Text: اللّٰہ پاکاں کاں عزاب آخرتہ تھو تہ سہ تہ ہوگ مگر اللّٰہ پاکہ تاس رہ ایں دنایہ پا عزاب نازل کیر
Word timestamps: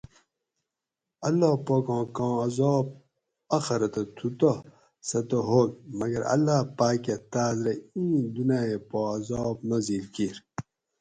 اللّٰہ 1.27 1.51
پاکاں 1.65 2.05
کاں 2.15 2.35
عزاب 2.45 2.85
آخرتہ 3.57 4.03
تھو 4.15 4.27
تہ 4.39 4.53
سہ 5.07 5.19
تہ 5.29 5.37
ہوگ 5.49 5.71
مگر 5.99 6.21
اللّٰہ 6.33 6.57
پاکہ 6.77 7.15
تاس 7.31 7.55
رہ 7.65 7.73
ایں 7.97 8.21
دنایہ 8.35 8.79
پا 8.89 8.99
عزاب 9.17 9.55
نازل 9.69 10.03
کیر 10.13 10.35